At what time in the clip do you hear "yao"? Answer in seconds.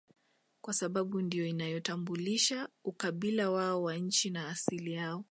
4.91-5.25